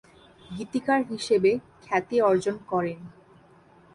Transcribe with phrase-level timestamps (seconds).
[0.51, 1.51] গীতিকার হিসেবে
[1.83, 2.99] খ্যাতি অর্জন করেন।